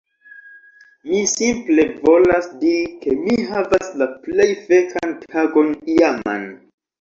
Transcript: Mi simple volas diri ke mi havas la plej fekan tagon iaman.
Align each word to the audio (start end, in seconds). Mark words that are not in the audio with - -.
Mi 1.09 1.19
simple 1.33 1.85
volas 2.05 2.47
diri 2.63 2.87
ke 3.03 3.13
mi 3.19 3.37
havas 3.51 3.93
la 4.03 4.09
plej 4.25 4.49
fekan 4.71 5.15
tagon 5.37 5.71
iaman. 5.99 6.51